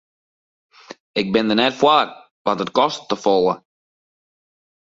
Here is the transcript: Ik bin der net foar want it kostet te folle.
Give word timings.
Ik 1.19 1.27
bin 1.33 1.47
der 1.49 1.57
net 1.59 1.77
foar 1.81 2.07
want 2.45 2.63
it 2.63 2.75
kostet 2.77 3.07
te 3.09 3.15
folle. 3.23 3.53